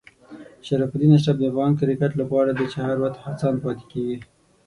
شرف 0.65 0.91
الدین 0.95 1.11
اشرف 1.17 1.35
د 1.39 1.43
افغان 1.51 1.71
کرکټ 1.79 2.11
لوبغاړی 2.17 2.53
دی 2.57 2.65
چې 2.73 2.77
هر 2.85 2.97
وخت 3.03 3.17
هڅاند 3.27 3.57
پاتې 3.63 3.85
کېږي. 3.91 4.17